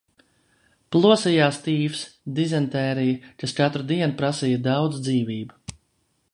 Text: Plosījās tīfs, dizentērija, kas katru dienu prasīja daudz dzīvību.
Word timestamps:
Plosījās 0.95 1.59
tīfs, 1.67 2.01
dizentērija, 2.41 3.31
kas 3.43 3.55
katru 3.61 3.85
dienu 3.95 4.19
prasīja 4.23 4.63
daudz 4.71 5.03
dzīvību. 5.09 5.79